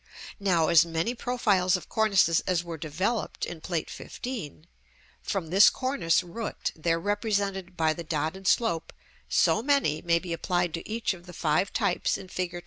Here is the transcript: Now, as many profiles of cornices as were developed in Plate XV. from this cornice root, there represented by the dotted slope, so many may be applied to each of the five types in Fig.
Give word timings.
Now, 0.39 0.69
as 0.69 0.83
many 0.83 1.13
profiles 1.13 1.77
of 1.77 1.87
cornices 1.87 2.39
as 2.47 2.63
were 2.63 2.75
developed 2.79 3.45
in 3.45 3.61
Plate 3.61 3.87
XV. 3.87 4.65
from 5.21 5.51
this 5.51 5.69
cornice 5.69 6.23
root, 6.23 6.71
there 6.75 6.99
represented 6.99 7.77
by 7.77 7.93
the 7.93 8.03
dotted 8.03 8.47
slope, 8.47 8.93
so 9.29 9.61
many 9.61 10.01
may 10.01 10.17
be 10.17 10.33
applied 10.33 10.73
to 10.73 10.89
each 10.89 11.13
of 11.13 11.27
the 11.27 11.33
five 11.33 11.71
types 11.71 12.17
in 12.17 12.29
Fig. 12.29 12.59